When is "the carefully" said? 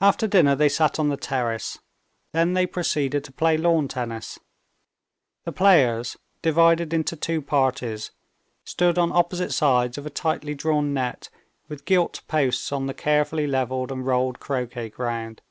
12.86-13.48